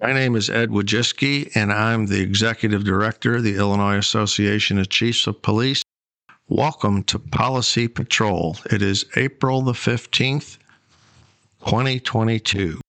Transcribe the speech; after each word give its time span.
My 0.00 0.12
name 0.12 0.36
is 0.36 0.48
Ed 0.48 0.70
Wojcicki, 0.70 1.56
and 1.56 1.72
I'm 1.72 2.06
the 2.06 2.20
Executive 2.20 2.84
Director 2.84 3.34
of 3.34 3.42
the 3.42 3.56
Illinois 3.56 3.96
Association 3.96 4.78
of 4.78 4.90
Chiefs 4.90 5.26
of 5.26 5.42
Police. 5.42 5.82
Welcome 6.48 7.02
to 7.04 7.18
Policy 7.18 7.88
Patrol. 7.88 8.56
It 8.70 8.80
is 8.80 9.06
April 9.16 9.60
the 9.60 9.72
15th, 9.72 10.58
2022. 11.64 12.80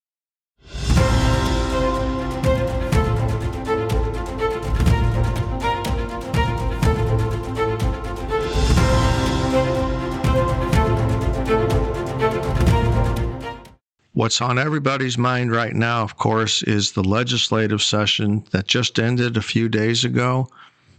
What's 14.19 14.41
on 14.41 14.59
everybody's 14.59 15.17
mind 15.17 15.53
right 15.53 15.73
now, 15.73 16.03
of 16.03 16.17
course, 16.17 16.61
is 16.63 16.91
the 16.91 17.05
legislative 17.05 17.81
session 17.81 18.43
that 18.51 18.67
just 18.67 18.99
ended 18.99 19.37
a 19.37 19.41
few 19.41 19.69
days 19.69 20.03
ago. 20.03 20.49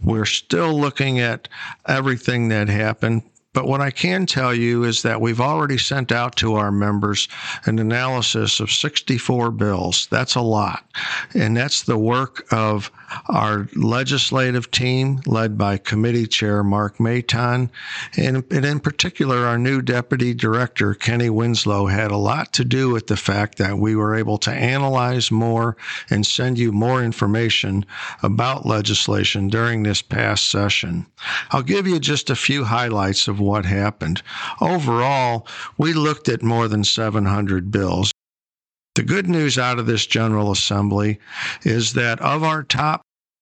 We're 0.03 0.25
still 0.25 0.73
looking 0.73 1.19
at 1.19 1.47
everything 1.85 2.49
that 2.49 2.67
happened, 2.67 3.21
but 3.53 3.67
what 3.67 3.81
I 3.81 3.91
can 3.91 4.25
tell 4.25 4.53
you 4.53 4.85
is 4.85 5.01
that 5.01 5.19
we've 5.19 5.41
already 5.41 5.77
sent 5.77 6.11
out 6.11 6.37
to 6.37 6.55
our 6.55 6.71
members 6.71 7.27
an 7.65 7.79
analysis 7.79 8.61
of 8.61 8.71
64 8.71 9.51
bills. 9.51 10.07
That's 10.09 10.35
a 10.35 10.41
lot. 10.41 10.85
And 11.33 11.57
that's 11.57 11.83
the 11.83 11.97
work 11.97 12.45
of 12.51 12.91
our 13.27 13.67
legislative 13.75 14.71
team 14.71 15.19
led 15.25 15.57
by 15.57 15.77
committee 15.77 16.27
chair 16.27 16.63
Mark 16.63 16.97
Maton. 16.97 17.69
And, 18.17 18.43
and 18.51 18.65
in 18.65 18.79
particular, 18.79 19.45
our 19.45 19.57
new 19.57 19.81
deputy 19.81 20.33
director, 20.33 20.93
Kenny 20.93 21.29
Winslow, 21.29 21.87
had 21.87 22.11
a 22.11 22.17
lot 22.17 22.53
to 22.53 22.63
do 22.63 22.89
with 22.89 23.07
the 23.07 23.17
fact 23.17 23.57
that 23.57 23.77
we 23.77 23.95
were 23.97 24.15
able 24.15 24.37
to 24.39 24.51
analyze 24.51 25.29
more 25.29 25.75
and 26.09 26.25
send 26.25 26.57
you 26.57 26.71
more 26.71 27.03
information 27.03 27.85
about 28.23 28.65
legislation 28.65 29.49
during 29.49 29.83
this 29.83 30.01
past 30.01 30.49
session. 30.49 31.05
I'll 31.51 31.63
give 31.63 31.85
you 31.85 31.99
just 31.99 32.29
a 32.29 32.35
few 32.35 32.63
highlights 32.63 33.27
of 33.27 33.40
what 33.41 33.65
happened. 33.65 34.21
Overall, 34.59 35.47
we 35.77 35.93
looked 35.93 36.29
at 36.29 36.43
more 36.43 36.67
than 36.67 36.83
700 36.83 37.71
bills. 37.71 38.11
The 38.95 39.03
good 39.03 39.27
news 39.27 39.57
out 39.57 39.79
of 39.79 39.85
this 39.85 40.05
General 40.05 40.51
Assembly 40.51 41.19
is 41.63 41.93
that 41.93 42.19
of 42.21 42.43
our 42.43 42.63
top 42.63 43.01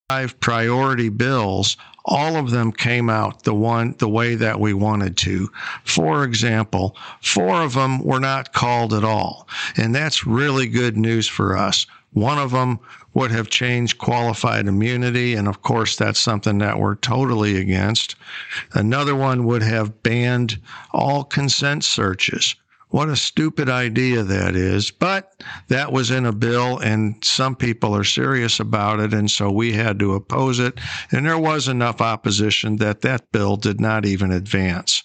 five 0.09 0.39
priority 0.39 1.09
bills, 1.09 1.77
all 2.05 2.36
of 2.36 2.50
them 2.50 2.72
came 2.72 3.09
out 3.09 3.44
the 3.44 3.53
one 3.53 3.94
the 4.00 4.09
way 4.09 4.33
that 4.33 4.59
we 4.59 4.73
wanted 4.73 5.16
to. 5.17 5.50
For 5.83 6.23
example, 6.23 6.95
four 7.22 7.61
of 7.61 7.73
them 7.73 8.03
were 8.03 8.20
not 8.20 8.53
called 8.53 8.94
at 8.94 9.03
all, 9.03 9.47
and 9.77 9.94
that's 9.94 10.25
really 10.25 10.67
good 10.67 10.97
news 10.97 11.27
for 11.27 11.55
us. 11.55 11.86
One 12.11 12.39
of 12.39 12.52
them 12.52 12.79
would 13.13 13.31
have 13.31 13.49
changed 13.49 13.97
qualified 13.97 14.67
immunity, 14.67 15.35
and 15.35 15.47
of 15.47 15.61
course, 15.61 15.95
that's 15.95 16.19
something 16.19 16.57
that 16.57 16.79
we're 16.79 16.95
totally 16.95 17.57
against. 17.57 18.15
Another 18.73 19.15
one 19.15 19.45
would 19.45 19.61
have 19.61 20.02
banned 20.02 20.59
all 20.91 21.23
consent 21.23 21.83
searches. 21.83 22.55
What 22.89 23.09
a 23.09 23.15
stupid 23.15 23.69
idea 23.69 24.23
that 24.23 24.55
is. 24.55 24.89
But 24.89 25.43
that 25.67 25.91
was 25.91 26.09
in 26.09 26.25
a 26.25 26.33
bill, 26.33 26.80
and 26.80 27.23
some 27.23 27.55
people 27.55 27.95
are 27.95 28.03
serious 28.03 28.59
about 28.59 28.99
it, 28.99 29.13
and 29.13 29.30
so 29.30 29.52
we 29.52 29.73
had 29.73 29.99
to 29.99 30.15
oppose 30.15 30.57
it. 30.57 30.80
And 31.11 31.25
there 31.25 31.37
was 31.37 31.67
enough 31.67 32.02
opposition 32.02 32.77
that 32.77 33.02
that 33.02 33.31
bill 33.31 33.57
did 33.57 33.80
not 33.80 34.07
even 34.07 34.31
advance. 34.31 35.03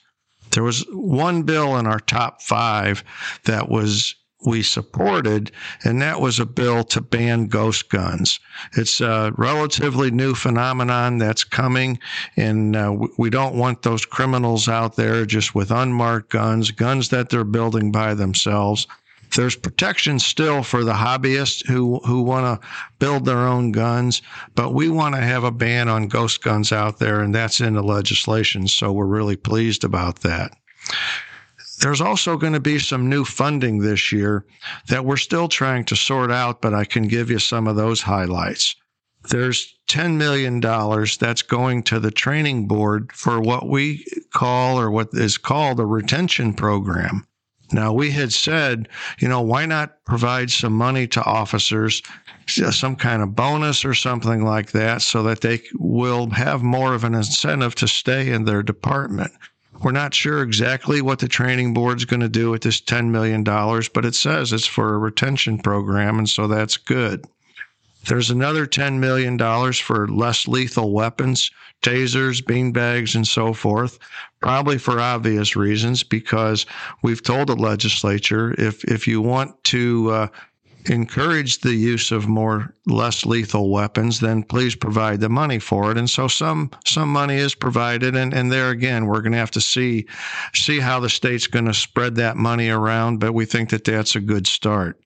There 0.53 0.63
was 0.63 0.87
one 0.91 1.43
bill 1.43 1.77
in 1.77 1.87
our 1.87 2.01
top 2.01 2.41
five 2.41 3.05
that 3.45 3.69
was 3.69 4.15
we 4.47 4.63
supported, 4.63 5.51
and 5.85 6.01
that 6.03 6.21
was 6.21 6.39
a 6.39 6.47
bill 6.47 6.85
to 6.85 7.01
ban 7.01 7.47
ghost 7.47 7.89
guns. 7.89 8.41
It's 8.77 9.01
a 9.01 9.33
relatively 9.37 10.11
new 10.11 10.35
phenomenon 10.35 11.19
that's 11.19 11.45
coming, 11.45 11.99
and 12.37 12.77
uh, 12.77 12.97
we 13.19 13.31
don't 13.31 13.57
want 13.57 13.83
those 13.83 14.05
criminals 14.05 14.69
out 14.69 14.97
there 14.97 15.25
just 15.27 15.55
with 15.55 15.71
unmarked 15.71 16.31
guns, 16.31 16.71
guns 16.71 17.09
that 17.11 17.31
they're 17.31 17.45
building 17.45 17.93
by 17.93 18.15
themselves. 18.15 18.87
There's 19.35 19.57
protection 19.57 20.21
still 20.21 20.63
for 20.63 20.85
the 20.85 20.93
hobbyists 20.93 21.67
who, 21.67 21.99
who 22.05 22.23
want 22.23 22.63
to 22.63 22.69
build 23.01 23.25
their 23.25 23.39
own 23.39 23.73
guns, 23.73 24.23
but 24.55 24.75
we 24.75 24.89
want 24.89 25.17
to 25.17 25.21
have 25.21 25.43
a 25.43 25.51
ban 25.51 25.89
on 25.89 26.07
ghost 26.07 26.43
guns 26.43 26.71
out 26.71 26.99
there, 26.99 27.21
and 27.21 27.35
that's 27.35 27.61
in 27.61 27.75
the 27.75 27.83
legislation. 27.83 28.69
So 28.69 28.93
we're 28.93 29.07
really 29.07 29.37
pleased 29.37 29.83
about 29.83 30.21
that. 30.21 30.53
There's 31.85 32.01
also 32.01 32.39
going 32.39 32.55
to 32.55 32.61
be 32.61 32.79
some 32.79 33.11
new 33.11 33.27
funding 33.27 33.81
this 33.81 34.11
year 34.11 34.47
that 34.89 35.05
we're 35.05 35.19
still 35.19 35.49
trying 35.49 35.85
to 35.85 35.95
sort 35.95 36.31
out, 36.31 36.63
but 36.63 36.73
I 36.73 36.87
can 36.87 37.09
give 37.09 37.31
you 37.31 37.39
some 37.39 37.69
of 37.69 37.77
those 37.77 38.01
highlights. 38.01 38.75
There's 39.29 39.79
$10 39.89 40.17
million 40.17 40.61
that's 40.61 41.43
going 41.43 41.83
to 41.83 42.01
the 42.01 42.11
training 42.11 42.69
board 42.69 43.13
for 43.13 43.39
what 43.39 43.69
we 43.69 44.03
call 44.33 44.81
or 44.81 44.91
what 44.91 45.09
is 45.13 45.37
called 45.37 45.79
a 45.79 45.85
retention 45.85 46.55
program. 46.55 47.27
Now, 47.71 47.93
we 47.93 48.11
had 48.11 48.33
said, 48.33 48.89
you 49.19 49.29
know, 49.29 49.43
why 49.43 49.67
not 49.67 50.03
provide 50.07 50.51
some 50.51 50.73
money 50.73 51.07
to 51.09 51.23
officers, 51.25 52.01
some 52.47 52.97
kind 52.97 53.23
of 53.23 53.37
bonus 53.37 53.85
or 53.85 53.93
something 53.93 54.43
like 54.43 54.73
that, 54.73 55.03
so 55.03 55.23
that 55.25 55.43
they 55.43 55.61
will 55.75 56.31
have 56.31 56.63
more 56.63 56.95
of 56.95 57.05
an 57.05 57.15
incentive 57.15 57.75
to 57.75 57.87
stay 57.87 58.31
in 58.31 58.47
their 58.47 58.63
department. 58.63 59.33
We're 59.85 59.93
not 59.93 60.15
sure 60.15 60.43
exactly 60.43 61.03
what 61.03 61.19
the 61.19 61.29
training 61.29 61.75
board's 61.75 62.07
going 62.07 62.21
to 62.21 62.29
do 62.29 62.51
with 62.51 62.63
this 62.63 62.81
$10 62.81 63.11
million, 63.11 63.45
but 63.45 64.07
it 64.07 64.15
says 64.15 64.51
it's 64.51 64.65
for 64.65 64.95
a 64.95 64.99
retention 64.99 65.59
program, 65.59 66.19
and 66.19 66.29
so 66.29 66.49
that's 66.49 66.79
good. 66.79 67.27
There's 68.07 68.31
another 68.31 68.67
$10 68.67 68.99
million 68.99 69.39
for 69.75 70.09
less 70.09 70.49
lethal 70.49 70.91
weapons, 70.91 71.51
tasers, 71.83 72.43
beanbags, 72.43 73.15
and 73.15 73.29
so 73.29 73.53
forth, 73.53 73.99
probably 74.41 74.79
for 74.79 75.01
obvious 75.01 75.55
reasons, 75.55 76.03
because 76.03 76.65
we've 77.03 77.23
told 77.23 77.49
the 77.49 77.57
legislature 77.57 78.55
if, 78.57 78.85
if 78.85 79.07
you 79.07 79.21
want 79.21 79.63
to 79.65 80.11
uh, 80.11 80.27
encourage 80.87 81.61
the 81.61 81.75
use 81.75 82.13
of 82.13 82.29
more 82.29 82.75
less 82.87 83.25
lethal 83.25 83.71
weapons, 83.71 84.21
then 84.21 84.43
please 84.43 84.75
provide 84.75 85.21
the 85.21 85.29
money 85.29 85.59
for 85.59 85.91
it. 85.91 85.99
And 85.99 86.09
so 86.09 86.29
some 86.29 86.71
some 86.85 87.09
money 87.09 87.37
is 87.37 87.55
provided, 87.55 88.15
and, 88.17 88.35
and 88.35 88.51
there 88.51 88.71
again, 88.71 89.07
we're 89.07 89.23
going 89.23 89.33
to 89.33 89.39
have 89.39 89.51
to 89.53 89.61
see 89.61 90.07
see 90.55 90.81
how 90.81 91.01
the 91.01 91.09
state's 91.09 91.47
going 91.47 91.67
to 91.67 91.75
spread 91.75 92.17
that 92.17 92.37
money 92.37 92.69
around. 92.69 93.21
But 93.21 93.33
we 93.35 93.45
think 93.45 93.71
that 93.71 93.85
that's 93.85 94.17
a 94.17 94.21
good 94.21 94.47
start. 94.47 95.01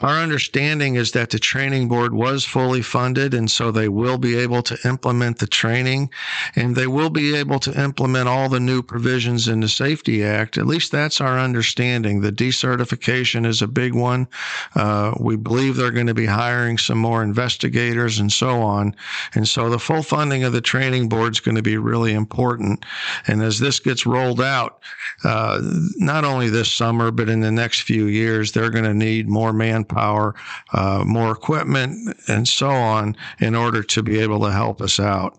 Our 0.00 0.16
understanding 0.16 0.96
is 0.96 1.12
that 1.12 1.30
the 1.30 1.38
training 1.38 1.86
board 1.86 2.14
was 2.14 2.44
fully 2.44 2.82
funded, 2.82 3.32
and 3.32 3.48
so 3.48 3.70
they 3.70 3.88
will 3.88 4.18
be 4.18 4.36
able 4.36 4.60
to 4.62 4.76
implement 4.84 5.38
the 5.38 5.46
training 5.46 6.10
and 6.56 6.74
they 6.74 6.88
will 6.88 7.10
be 7.10 7.36
able 7.36 7.60
to 7.60 7.80
implement 7.80 8.28
all 8.28 8.48
the 8.48 8.58
new 8.58 8.82
provisions 8.82 9.46
in 9.46 9.60
the 9.60 9.68
SAFE-T 9.68 10.24
Act. 10.24 10.58
At 10.58 10.66
least 10.66 10.90
that's 10.90 11.20
our 11.20 11.38
understanding. 11.38 12.20
The 12.20 12.32
decertification 12.32 13.46
is 13.46 13.62
a 13.62 13.68
big 13.68 13.94
one. 13.94 14.26
Uh, 14.74 15.14
we 15.20 15.36
believe 15.36 15.76
they're 15.76 15.92
going 15.92 16.08
to 16.08 16.14
be 16.14 16.26
hiring 16.26 16.76
some 16.76 16.98
more 16.98 17.22
investigators 17.22 18.18
and 18.18 18.32
so 18.32 18.60
on. 18.62 18.96
And 19.34 19.46
so 19.46 19.70
the 19.70 19.78
full 19.78 20.02
funding 20.02 20.42
of 20.42 20.52
the 20.52 20.60
training 20.60 21.08
board 21.08 21.34
is 21.34 21.40
going 21.40 21.56
to 21.56 21.62
be 21.62 21.76
really 21.76 22.14
important. 22.14 22.84
And 23.28 23.42
as 23.42 23.60
this 23.60 23.78
gets 23.78 24.06
rolled 24.06 24.40
out, 24.40 24.80
uh, 25.22 25.60
not 25.96 26.24
only 26.24 26.50
this 26.50 26.72
summer, 26.72 27.12
but 27.12 27.28
in 27.28 27.40
the 27.40 27.52
next 27.52 27.82
few 27.82 28.06
years, 28.06 28.50
they're 28.50 28.70
going 28.70 28.84
to 28.84 28.92
need 28.92 29.28
more 29.28 29.52
manpower 29.52 29.83
power, 29.84 30.34
uh, 30.72 31.04
more 31.06 31.32
equipment, 31.32 32.16
and 32.28 32.48
so 32.48 32.68
on 32.68 33.16
in 33.40 33.54
order 33.54 33.82
to 33.82 34.02
be 34.02 34.18
able 34.18 34.40
to 34.40 34.52
help 34.52 34.80
us 34.80 34.98
out. 34.98 35.38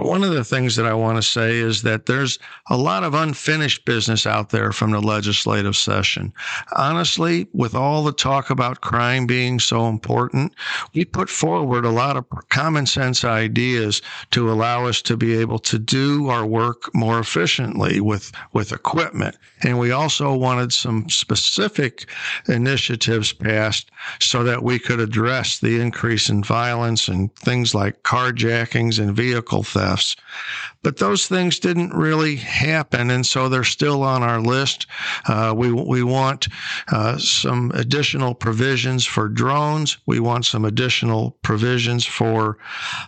One 0.00 0.22
of 0.22 0.30
the 0.30 0.44
things 0.44 0.76
that 0.76 0.86
I 0.86 0.94
want 0.94 1.16
to 1.16 1.22
say 1.22 1.58
is 1.58 1.82
that 1.82 2.06
there's 2.06 2.38
a 2.70 2.76
lot 2.76 3.02
of 3.02 3.14
unfinished 3.14 3.84
business 3.84 4.26
out 4.26 4.50
there 4.50 4.70
from 4.70 4.92
the 4.92 5.00
legislative 5.00 5.76
session. 5.76 6.32
Honestly, 6.76 7.48
with 7.52 7.74
all 7.74 8.04
the 8.04 8.12
talk 8.12 8.50
about 8.50 8.80
crime 8.80 9.26
being 9.26 9.58
so 9.58 9.88
important, 9.88 10.54
we 10.94 11.04
put 11.04 11.28
forward 11.28 11.84
a 11.84 11.90
lot 11.90 12.16
of 12.16 12.24
common 12.48 12.86
sense 12.86 13.24
ideas 13.24 14.00
to 14.30 14.50
allow 14.50 14.86
us 14.86 15.02
to 15.02 15.16
be 15.16 15.36
able 15.36 15.58
to 15.58 15.78
do 15.80 16.28
our 16.28 16.46
work 16.46 16.94
more 16.94 17.18
efficiently 17.18 18.00
with, 18.00 18.30
with 18.52 18.72
equipment. 18.72 19.36
And 19.64 19.80
we 19.80 19.90
also 19.90 20.32
wanted 20.36 20.72
some 20.72 21.08
specific 21.08 22.06
initiatives 22.46 23.32
passed 23.32 23.90
so 24.20 24.44
that 24.44 24.62
we 24.62 24.78
could 24.78 25.00
address 25.00 25.58
the 25.58 25.80
increase 25.80 26.28
in 26.28 26.44
violence 26.44 27.08
and 27.08 27.34
things 27.34 27.74
like 27.74 28.04
carjackings 28.04 29.00
and 29.00 29.16
vehicle 29.16 29.64
theft 29.64 29.87
thefts. 29.88 30.16
But 30.82 30.98
those 30.98 31.26
things 31.26 31.58
didn't 31.58 31.92
really 31.92 32.36
happen, 32.36 33.10
and 33.10 33.26
so 33.26 33.48
they're 33.48 33.64
still 33.64 34.02
on 34.04 34.22
our 34.22 34.40
list. 34.40 34.86
Uh, 35.26 35.52
we 35.56 35.72
we 35.72 36.04
want 36.04 36.46
uh, 36.92 37.18
some 37.18 37.72
additional 37.74 38.32
provisions 38.32 39.04
for 39.04 39.28
drones. 39.28 39.98
We 40.06 40.20
want 40.20 40.44
some 40.44 40.64
additional 40.64 41.36
provisions 41.42 42.06
for 42.06 42.58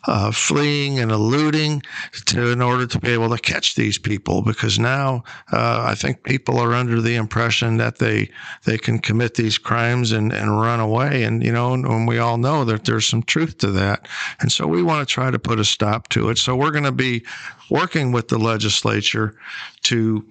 uh, 0.08 0.32
fleeing 0.32 0.98
and 0.98 1.12
eluding 1.12 1.82
to 2.26 2.50
in 2.50 2.60
order 2.60 2.88
to 2.88 2.98
be 2.98 3.10
able 3.10 3.30
to 3.30 3.38
catch 3.38 3.76
these 3.76 3.98
people. 3.98 4.42
Because 4.42 4.80
now 4.80 5.22
uh, 5.52 5.84
I 5.86 5.94
think 5.94 6.24
people 6.24 6.58
are 6.58 6.74
under 6.74 7.00
the 7.00 7.14
impression 7.14 7.76
that 7.76 7.98
they 7.98 8.30
they 8.64 8.78
can 8.78 8.98
commit 8.98 9.34
these 9.34 9.58
crimes 9.58 10.10
and, 10.10 10.32
and 10.32 10.60
run 10.60 10.80
away, 10.80 11.22
and 11.22 11.44
you 11.44 11.52
know, 11.52 11.72
and, 11.72 12.00
we 12.08 12.18
all 12.18 12.38
know 12.38 12.64
that 12.64 12.84
there's 12.84 13.06
some 13.06 13.22
truth 13.22 13.58
to 13.58 13.70
that, 13.70 14.08
and 14.40 14.50
so 14.50 14.66
we 14.66 14.82
want 14.82 15.06
to 15.06 15.12
try 15.12 15.30
to 15.30 15.38
put 15.38 15.60
a 15.60 15.64
stop 15.64 16.08
to 16.08 16.30
it. 16.30 16.38
So 16.38 16.56
we're 16.56 16.72
going 16.72 16.84
to 16.84 16.92
be 16.92 17.24
working 17.70 18.12
with 18.12 18.28
the 18.28 18.38
legislature 18.38 19.34
to 19.82 20.26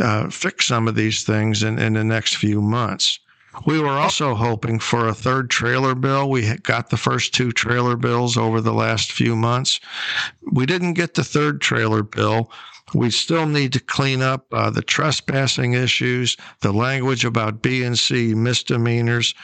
uh, 0.00 0.28
fix 0.28 0.66
some 0.66 0.88
of 0.88 0.94
these 0.94 1.24
things 1.24 1.62
in, 1.62 1.78
in 1.78 1.94
the 1.94 2.04
next 2.04 2.36
few 2.36 2.60
months. 2.60 3.18
We 3.66 3.80
were 3.80 3.88
also 3.88 4.34
hoping 4.34 4.78
for 4.78 5.08
a 5.08 5.14
third 5.14 5.50
trailer 5.50 5.94
bill. 5.94 6.30
We 6.30 6.56
got 6.58 6.90
the 6.90 6.96
first 6.96 7.34
two 7.34 7.50
trailer 7.50 7.96
bills 7.96 8.36
over 8.36 8.60
the 8.60 8.72
last 8.72 9.10
few 9.10 9.34
months. 9.34 9.80
We 10.52 10.66
didn't 10.66 10.94
get 10.94 11.14
the 11.14 11.24
third 11.24 11.60
trailer 11.60 12.02
bill. 12.02 12.50
We 12.94 13.10
still 13.10 13.46
need 13.46 13.72
to 13.74 13.80
clean 13.80 14.20
up 14.22 14.46
uh, 14.52 14.70
the 14.70 14.82
trespassing 14.82 15.74
issues, 15.74 16.36
the 16.60 16.72
language 16.72 17.24
about 17.24 17.62
B 17.62 17.84
and 17.84 17.98
C 17.98 18.34
misdemeanors, 18.34 19.34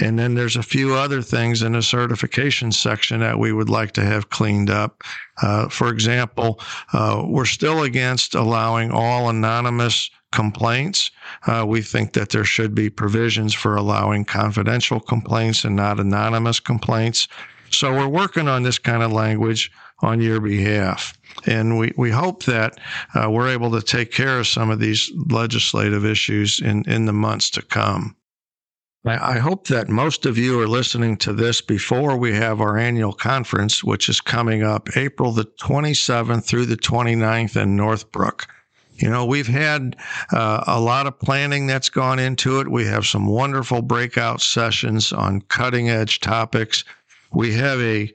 and 0.00 0.18
then 0.18 0.34
there's 0.34 0.56
a 0.56 0.62
few 0.62 0.94
other 0.94 1.20
things 1.20 1.62
in 1.62 1.72
the 1.72 1.82
certification 1.82 2.72
section 2.72 3.20
that 3.20 3.38
we 3.38 3.52
would 3.52 3.68
like 3.68 3.92
to 3.92 4.04
have 4.04 4.30
cleaned 4.30 4.70
up. 4.70 5.02
Uh, 5.42 5.68
for 5.68 5.90
example, 5.90 6.60
uh, 6.92 7.22
we're 7.26 7.44
still 7.44 7.82
against 7.82 8.34
allowing 8.34 8.90
all 8.90 9.28
anonymous 9.28 10.10
complaints. 10.30 11.10
Uh, 11.46 11.64
we 11.66 11.82
think 11.82 12.14
that 12.14 12.30
there 12.30 12.44
should 12.44 12.74
be 12.74 12.88
provisions 12.88 13.52
for 13.52 13.76
allowing 13.76 14.24
confidential 14.24 14.98
complaints 14.98 15.64
and 15.64 15.76
not 15.76 16.00
anonymous 16.00 16.58
complaints. 16.58 17.28
So 17.70 17.92
we're 17.92 18.08
working 18.08 18.48
on 18.48 18.62
this 18.62 18.78
kind 18.78 19.02
of 19.02 19.12
language 19.12 19.70
on 20.00 20.20
your 20.20 20.40
behalf. 20.40 21.16
And 21.46 21.78
we, 21.78 21.92
we 21.96 22.10
hope 22.10 22.44
that 22.44 22.78
uh, 23.14 23.30
we're 23.30 23.48
able 23.48 23.70
to 23.72 23.82
take 23.82 24.10
care 24.10 24.38
of 24.38 24.46
some 24.46 24.70
of 24.70 24.80
these 24.80 25.10
legislative 25.30 26.04
issues 26.04 26.60
in, 26.60 26.84
in 26.90 27.06
the 27.06 27.12
months 27.12 27.50
to 27.50 27.62
come. 27.62 28.16
I 29.04 29.38
hope 29.38 29.66
that 29.66 29.88
most 29.88 30.26
of 30.26 30.38
you 30.38 30.60
are 30.60 30.68
listening 30.68 31.16
to 31.18 31.32
this 31.32 31.60
before 31.60 32.16
we 32.16 32.32
have 32.34 32.60
our 32.60 32.78
annual 32.78 33.12
conference, 33.12 33.82
which 33.82 34.08
is 34.08 34.20
coming 34.20 34.62
up 34.62 34.96
April 34.96 35.32
the 35.32 35.44
27th 35.44 36.44
through 36.44 36.66
the 36.66 36.76
29th 36.76 37.60
in 37.60 37.74
Northbrook. 37.74 38.46
You 38.94 39.10
know, 39.10 39.26
we've 39.26 39.48
had 39.48 39.96
uh, 40.30 40.62
a 40.68 40.78
lot 40.78 41.08
of 41.08 41.18
planning 41.18 41.66
that's 41.66 41.88
gone 41.88 42.20
into 42.20 42.60
it. 42.60 42.68
We 42.68 42.84
have 42.84 43.04
some 43.04 43.26
wonderful 43.26 43.82
breakout 43.82 44.40
sessions 44.40 45.12
on 45.12 45.40
cutting 45.40 45.90
edge 45.90 46.20
topics. 46.20 46.84
We 47.32 47.54
have 47.54 47.80
a 47.80 48.12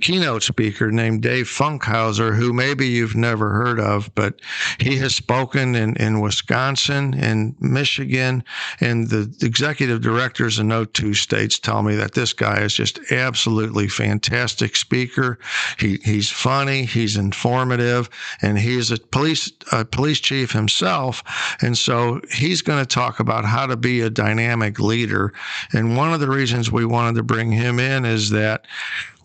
keynote 0.00 0.42
speaker 0.42 0.90
named 0.90 1.22
Dave 1.22 1.46
Funkhauser, 1.46 2.34
who 2.34 2.52
maybe 2.52 2.86
you've 2.86 3.16
never 3.16 3.50
heard 3.50 3.80
of, 3.80 4.14
but 4.14 4.40
he 4.78 4.96
has 4.98 5.14
spoken 5.14 5.74
in, 5.74 5.96
in 5.96 6.20
Wisconsin 6.20 7.14
and 7.14 7.54
Michigan. 7.60 8.44
And 8.80 9.08
the 9.08 9.32
executive 9.42 10.00
directors 10.00 10.58
in 10.58 10.68
those 10.68 10.88
two 10.92 11.14
states 11.14 11.58
tell 11.58 11.82
me 11.82 11.94
that 11.96 12.14
this 12.14 12.32
guy 12.32 12.60
is 12.60 12.74
just 12.74 12.98
absolutely 13.10 13.88
fantastic 13.88 14.76
speaker. 14.76 15.38
He, 15.78 15.98
he's 16.04 16.30
funny, 16.30 16.84
he's 16.84 17.16
informative, 17.16 18.08
and 18.42 18.58
he's 18.58 18.90
a 18.90 18.98
police, 18.98 19.52
a 19.72 19.84
police 19.84 20.20
chief 20.20 20.52
himself. 20.52 21.22
And 21.60 21.76
so 21.76 22.20
he's 22.32 22.62
going 22.62 22.80
to 22.80 22.86
talk 22.86 23.20
about 23.20 23.44
how 23.44 23.66
to 23.66 23.76
be 23.76 24.00
a 24.00 24.10
dynamic 24.10 24.78
leader. 24.78 25.32
And 25.72 25.96
one 25.96 26.12
of 26.12 26.20
the 26.20 26.28
reasons 26.28 26.70
we 26.70 26.84
wanted 26.84 27.16
to 27.16 27.22
bring 27.22 27.52
him 27.52 27.78
in 27.78 28.04
is 28.04 28.30
that 28.30 28.66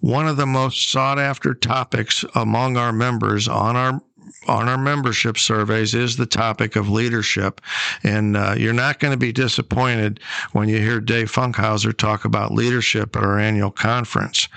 one 0.04 0.28
of 0.28 0.36
the 0.36 0.46
most 0.46 0.90
sought 0.90 1.18
after 1.18 1.54
topics 1.54 2.26
among 2.36 2.76
our 2.76 2.92
members 2.92 3.48
on 3.48 3.78
our 3.78 4.02
on 4.48 4.68
our 4.68 4.78
membership 4.78 5.38
surveys 5.38 5.94
is 5.94 6.18
the 6.18 6.26
topic 6.26 6.76
of 6.76 6.90
leadership. 6.90 7.62
And 8.04 8.36
uh, 8.36 8.56
you're 8.58 8.74
not 8.74 9.00
going 9.00 9.12
to 9.12 9.18
be 9.18 9.32
disappointed 9.32 10.20
when 10.52 10.70
you 10.70 10.80
hear 10.80 11.00
Dave 11.00 11.32
Funkhauser 11.32 11.96
talk 11.96 12.26
about 12.26 12.54
leadership 12.54 13.16
at 13.16 13.24
our 13.24 13.40
annual 13.40 13.72
conference. 13.72 14.48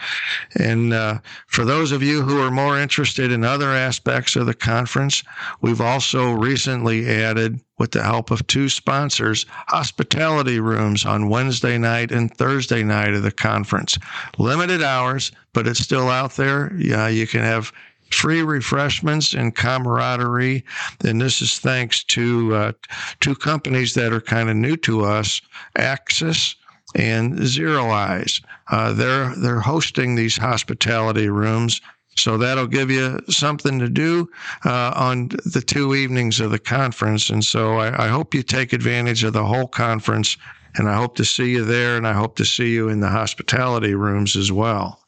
And 0.59 0.93
uh, 0.93 1.19
for 1.47 1.65
those 1.65 1.93
of 1.93 2.03
you 2.03 2.23
who 2.23 2.41
are 2.43 2.51
more 2.51 2.79
interested 2.79 3.33
in 3.33 3.45
other 3.45 3.71
aspects 3.71 4.37
of 4.37 4.47
the 4.47 4.55
conference, 4.55 5.23
we've 5.61 5.81
also 5.81 6.33
recently 6.33 7.09
added 7.09 7.61
with 7.79 7.91
the 7.91 8.03
help 8.03 8.31
of 8.31 8.47
two 8.47 8.69
sponsors, 8.69 9.45
hospitality 9.69 10.61
rooms 10.61 11.05
on 11.05 11.29
Wednesday 11.29 11.77
night 11.77 12.11
and 12.11 12.35
Thursday 12.35 12.83
night 12.83 13.13
of 13.13 13.23
the 13.23 13.31
conference. 13.31 13.99
Limited 14.39 14.83
hours, 14.83 15.31
but 15.53 15.67
it's 15.67 15.81
still 15.81 16.09
out 16.09 16.33
there. 16.37 16.73
Yeah, 16.77 17.09
you 17.09 17.27
can 17.27 17.41
have 17.41 17.73
free 18.11 18.43
refreshments 18.43 19.35
and 19.35 19.55
camaraderie. 19.55 20.65
And 21.05 21.21
this 21.21 21.43
is 21.43 21.59
thanks 21.59 22.05
to 22.05 22.55
uh, 22.55 22.73
two 23.21 23.35
companies 23.35 23.95
that 23.95 24.13
are 24.13 24.21
kind 24.21 24.49
of 24.49 24.57
new 24.57 24.77
to 24.79 25.05
us, 25.05 25.41
Axis 25.77 26.57
and 26.95 27.35
ZeroEyes. 27.39 28.43
Uh, 28.71 28.93
they're 28.93 29.35
they're 29.37 29.61
hosting 29.61 30.15
these 30.15 30.37
hospitality 30.37 31.29
rooms. 31.29 31.81
So 32.17 32.39
that'll 32.39 32.67
give 32.67 32.91
you 32.91 33.21
something 33.29 33.79
to 33.79 33.91
do 33.91 34.31
uh, 34.65 34.93
on 34.97 35.29
the 35.45 35.63
two 35.65 35.95
evenings 35.95 36.41
of 36.41 36.51
the 36.51 36.59
conference. 36.59 37.29
And 37.29 37.45
so 37.45 37.77
I, 37.77 38.07
I 38.07 38.09
hope 38.09 38.33
you 38.33 38.43
take 38.43 38.73
advantage 38.73 39.23
of 39.23 39.35
the 39.35 39.45
whole 39.45 39.69
conference. 39.69 40.39
And 40.77 40.89
I 40.89 40.97
hope 40.97 41.17
to 41.17 41.27
see 41.27 41.51
you 41.51 41.65
there. 41.65 41.99
And 41.99 42.07
I 42.07 42.15
hope 42.15 42.37
to 42.37 42.47
see 42.47 42.73
you 42.73 42.89
in 42.89 43.01
the 43.01 43.09
hospitality 43.09 43.95
rooms 43.95 44.35
as 44.35 44.51
well 44.51 45.06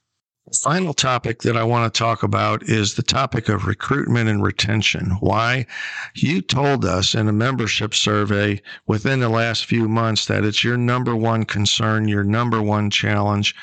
final 0.57 0.95
topic 0.95 1.43
that 1.43 1.57
I 1.57 1.65
want 1.65 1.93
to 1.93 1.99
talk 1.99 2.23
about 2.23 2.63
is 2.63 2.95
the 2.95 3.03
topic 3.03 3.49
of 3.49 3.67
recruitment 3.67 4.29
and 4.29 4.43
retention. 4.43 5.11
Why? 5.21 5.67
You 6.15 6.41
told 6.41 6.85
us 6.85 7.15
in 7.15 7.29
a 7.29 7.33
membership 7.33 7.95
survey 7.95 8.61
within 8.87 9.21
the 9.21 9.29
last 9.29 9.67
few 9.67 9.89
months 9.89 10.27
that 10.27 10.45
it's 10.45 10.65
your 10.65 10.77
number 10.77 11.15
one 11.15 11.45
concern, 11.45 12.09
your 12.09 12.25
number 12.25 12.63
one 12.63 12.91
challenge. 12.91 13.55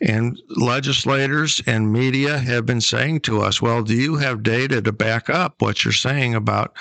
And 0.00 0.40
legislators 0.48 1.62
and 1.66 1.92
media 1.92 2.38
have 2.38 2.66
been 2.66 2.80
saying 2.80 3.20
to 3.20 3.42
us, 3.42 3.62
well, 3.62 3.82
do 3.82 3.94
you 3.94 4.16
have 4.16 4.42
data 4.42 4.82
to 4.82 4.92
back 4.92 5.30
up 5.30 5.62
what 5.62 5.84
you're 5.84 5.92
saying 5.92 6.34
about 6.34 6.76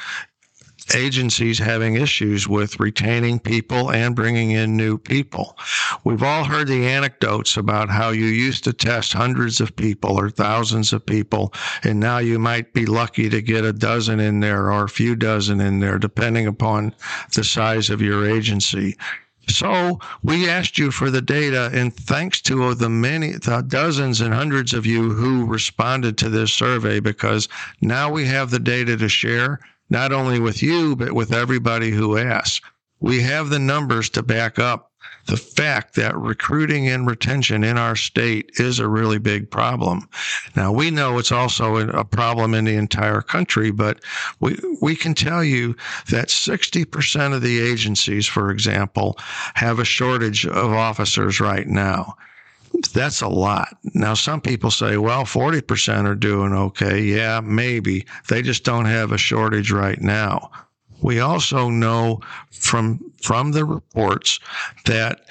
agencies 0.94 1.58
having 1.58 1.96
issues 1.96 2.48
with 2.48 2.80
retaining 2.80 3.40
people 3.40 3.92
and 3.92 4.16
bringing 4.16 4.52
in 4.52 4.78
new 4.78 4.98
people. 4.98 5.58
We've 6.04 6.22
all 6.22 6.44
heard 6.44 6.68
the 6.68 6.86
anecdotes 6.86 7.58
about 7.58 7.90
how 7.90 8.10
you 8.10 8.26
used 8.26 8.64
to 8.66 8.74
test 8.74 9.14
hundreds 9.14 9.60
of 9.60 9.76
people 9.76 10.20
or 10.20 10.30
thousands 10.30 10.94
of 10.94 11.06
people, 11.06 11.54
and 11.84 12.00
now 12.00 12.20
you 12.20 12.38
might 12.38 12.74
be 12.74 12.86
lucky 12.86 13.30
to 13.30 13.42
get 13.42 13.66
a 13.66 13.74
dozen 13.74 14.20
in 14.20 14.42
there 14.42 14.72
or 14.72 14.84
a 14.84 14.90
few 14.90 15.16
dozen 15.16 15.60
in 15.60 15.80
there, 15.80 15.98
depending 15.98 16.46
upon 16.46 16.94
the 17.34 17.44
size 17.44 17.90
of 17.90 18.02
your 18.02 18.30
agency. 18.30 18.96
So 19.48 20.00
we 20.24 20.50
asked 20.50 20.78
you 20.78 20.90
for 20.92 21.12
the 21.12 21.22
data, 21.22 21.70
and 21.72 21.96
thanks 21.96 22.42
to 22.42 22.74
the 22.74 22.90
many, 22.90 23.34
the 23.34 23.64
dozens 23.68 24.22
and 24.22 24.34
hundreds 24.34 24.74
of 24.74 24.86
you 24.86 25.12
who 25.12 25.46
responded 25.46 26.18
to 26.18 26.30
this 26.30 26.52
survey, 26.52 27.00
because 27.00 27.48
now 27.82 28.12
we 28.12 28.26
have 28.26 28.50
the 28.50 28.60
data 28.60 28.98
to 28.98 29.08
share 29.08 29.60
not 29.90 30.12
only 30.12 30.40
with 30.40 30.62
you, 30.64 30.96
but 30.96 31.14
with 31.14 31.34
everybody 31.34 31.92
who 31.92 32.18
asks. 32.18 32.62
We 33.00 33.22
have 33.22 33.50
the 33.50 33.60
numbers 33.60 34.10
to 34.12 34.24
back 34.24 34.58
up 34.58 34.92
the 35.28 35.38
fact 35.38 35.96
that 35.96 36.16
recruiting 36.18 36.88
and 36.88 37.08
retention 37.08 37.64
in 37.64 37.78
our 37.78 37.96
state 37.96 38.52
is 38.56 38.80
a 38.80 38.88
really 38.88 39.18
big 39.18 39.50
problem. 39.50 40.08
Now 40.56 40.72
we 40.72 40.92
know 40.92 41.18
it's 41.18 41.32
also 41.32 41.78
a 41.78 42.06
problem 42.06 42.54
in 42.54 42.66
the 42.66 42.76
entire 42.76 43.22
country, 43.22 43.72
but 43.72 44.04
we, 44.40 44.58
we 44.82 44.96
can 44.96 45.14
tell 45.14 45.44
you 45.44 45.76
that 46.10 46.28
60% 46.28 47.34
of 47.34 47.42
the 47.42 47.60
agencies, 47.60 48.28
for 48.28 48.52
example, 48.52 49.18
have 49.56 49.80
a 49.80 49.86
shortage 49.86 50.46
of 50.46 50.72
officers 50.72 51.40
right 51.40 51.68
now 51.68 52.16
that's 52.94 53.22
a 53.22 53.28
lot. 53.28 53.78
Now, 53.94 54.14
some 54.14 54.42
people 54.42 54.72
say, 54.72 54.98
well, 54.98 55.24
40% 55.24 56.06
are 56.06 56.16
doing 56.16 56.54
okay. 56.54 57.02
Yeah, 57.02 57.42
maybe. 57.42 58.06
They 58.30 58.42
just 58.42 58.64
don't 58.64 58.86
have 58.86 59.12
a 59.12 59.18
shortage 59.18 59.72
right 59.72 60.02
now. 60.02 60.52
We 61.02 61.20
also 61.20 61.70
know 61.70 62.22
from, 62.52 63.14
from 63.22 63.52
the 63.52 63.66
reports 63.66 64.40
that 64.86 65.22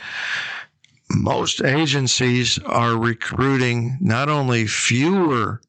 most 1.11 1.63
agencies 1.63 2.59
are 2.67 2.97
recruiting 2.97 3.99
not 4.01 4.29
only 4.29 4.67
fewer 4.67 5.61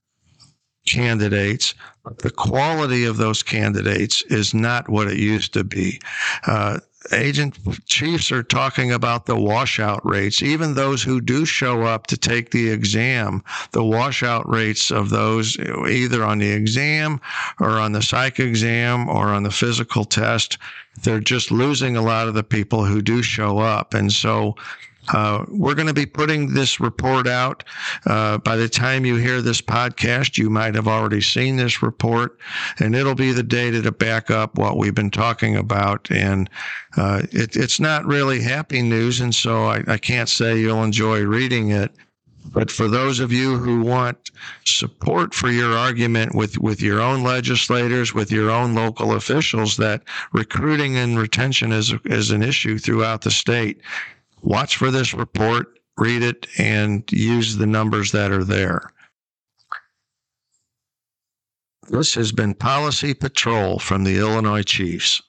candidates, 0.86 1.74
but 2.04 2.20
the 2.20 2.30
quality 2.30 3.06
of 3.06 3.18
those 3.18 3.42
candidates 3.42 4.22
is 4.24 4.54
not 4.54 4.88
what 4.88 5.08
it 5.08 5.18
used 5.18 5.54
to 5.54 5.64
be. 5.64 6.00
Uh, 6.46 6.80
agent 7.12 7.58
chiefs 7.86 8.32
are 8.32 8.44
talking 8.44 8.92
about 8.92 9.26
the 9.26 9.36
washout 9.36 10.06
rates. 10.06 10.42
Even 10.42 10.74
those 10.74 11.04
who 11.04 11.22
do 11.22 11.46
show 11.46 11.84
up 11.84 12.08
to 12.08 12.18
take 12.18 12.52
the 12.52 12.70
exam, 12.70 13.44
the 13.72 13.84
washout 13.84 14.48
rates 14.50 14.92
of 14.92 15.10
those 15.10 15.58
either 15.58 16.24
on 16.24 16.40
the 16.40 16.52
exam 16.52 17.20
or 17.60 17.72
on 17.72 17.92
the 17.92 18.02
psych 18.02 18.40
exam 18.40 19.08
or 19.10 19.28
on 19.28 19.44
the 19.44 19.52
physical 19.52 20.06
test, 20.06 20.58
they're 21.04 21.20
just 21.20 21.52
losing 21.52 21.96
a 21.96 22.02
lot 22.02 22.28
of 22.28 22.34
the 22.34 22.44
people 22.44 22.86
who 22.86 23.02
do 23.02 23.22
show 23.22 23.60
up. 23.60 23.94
And 23.94 24.12
so 24.12 24.56
uh, 25.14 25.46
we're 25.50 25.76
going 25.76 25.88
to 25.88 25.94
be 25.94 26.06
putting 26.06 26.54
this 26.54 26.80
report 26.80 27.28
out. 27.28 27.64
Uh, 28.06 28.38
by 28.40 28.56
the 28.56 28.70
time 28.70 29.06
you 29.06 29.16
hear 29.16 29.42
this 29.42 29.62
podcast, 29.62 30.38
you 30.38 30.50
might 30.50 30.76
have 30.76 30.88
already 30.88 31.22
seen 31.22 31.56
this 31.56 31.82
report, 31.82 32.38
and 32.80 32.96
it'll 32.96 33.16
be 33.16 33.32
the 33.32 33.44
data 33.44 33.82
to 33.82 33.92
back 33.92 34.32
up 34.32 34.58
what 34.58 34.78
we've 34.78 34.96
been 34.96 35.12
talking 35.12 35.56
about. 35.56 36.10
And 36.12 36.50
uh, 36.98 37.24
it, 37.32 37.56
it's 37.56 37.80
not 37.80 38.06
really 38.06 38.42
happy 38.42 38.82
news, 38.82 39.20
and 39.22 39.34
so 39.34 39.66
I, 39.66 39.84
I 39.88 39.98
can't 39.98 40.30
say 40.30 40.60
you'll 40.60 40.84
enjoy 40.84 41.24
reading 41.24 41.72
it. 41.72 41.92
But 42.54 42.70
for 42.70 42.88
those 42.88 43.20
of 43.20 43.32
you 43.32 43.58
who 43.58 43.82
want 43.82 44.32
support 44.66 45.34
for 45.34 45.50
your 45.50 45.76
argument 45.76 46.36
with, 46.36 46.58
with 46.60 46.82
your 46.82 47.02
own 47.02 47.24
legislators, 47.24 48.14
with 48.14 48.32
your 48.32 48.52
own 48.52 48.76
local 48.76 49.14
officials, 49.14 49.78
that 49.78 50.04
recruiting 50.32 50.96
and 50.96 51.18
retention 51.18 51.72
is, 51.72 51.94
is 52.06 52.32
an 52.32 52.44
issue 52.44 52.78
throughout 52.78 53.22
the 53.22 53.32
state, 53.32 53.82
watch 54.42 54.78
for 54.78 54.92
this 54.92 55.14
report, 55.14 55.80
read 55.98 56.24
it, 56.24 56.48
and 56.58 57.04
use 57.12 57.56
the 57.58 57.66
numbers 57.66 58.12
that 58.12 58.32
are 58.32 58.44
there. 58.44 58.92
This 61.90 62.16
has 62.16 62.32
been 62.32 62.56
Policy 62.56 63.14
Patrol 63.14 63.80
from 63.80 64.04
the 64.04 64.18
Illinois 64.18 64.64
Chiefs. 64.64 65.22